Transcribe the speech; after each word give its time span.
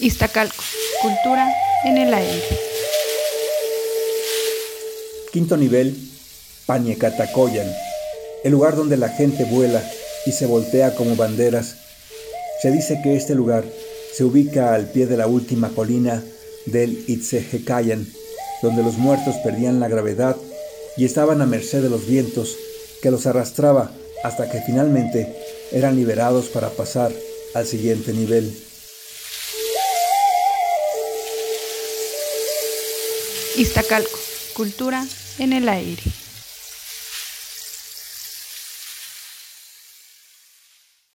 Iztacalco, 0.00 0.62
cultura 1.02 1.48
en 1.84 1.98
el 1.98 2.14
aire. 2.14 2.40
Quinto 5.32 5.56
nivel, 5.56 5.96
Pañecatacoyan, 6.66 7.66
el 8.44 8.52
lugar 8.52 8.76
donde 8.76 8.96
la 8.96 9.08
gente 9.08 9.44
vuela 9.44 9.82
y 10.24 10.30
se 10.30 10.46
voltea 10.46 10.94
como 10.94 11.16
banderas. 11.16 11.74
Se 12.62 12.70
dice 12.70 13.00
que 13.02 13.16
este 13.16 13.34
lugar 13.34 13.64
se 14.14 14.22
ubica 14.22 14.72
al 14.72 14.86
pie 14.86 15.06
de 15.06 15.16
la 15.16 15.26
última 15.26 15.70
colina 15.70 16.22
del 16.66 17.04
Itzehecayan, 17.08 18.06
donde 18.62 18.84
los 18.84 18.98
muertos 18.98 19.34
perdían 19.42 19.80
la 19.80 19.88
gravedad 19.88 20.36
y 20.96 21.06
estaban 21.06 21.42
a 21.42 21.46
merced 21.46 21.82
de 21.82 21.90
los 21.90 22.06
vientos 22.06 22.56
que 23.02 23.10
los 23.10 23.26
arrastraba 23.26 23.90
hasta 24.22 24.48
que 24.48 24.60
finalmente 24.60 25.34
eran 25.72 25.96
liberados 25.96 26.46
para 26.46 26.70
pasar 26.70 27.10
al 27.54 27.66
siguiente 27.66 28.12
nivel. 28.12 28.67
Iztacalco, 33.58 34.16
cultura 34.54 35.04
en 35.40 35.52
el 35.52 35.68
aire. 35.68 36.00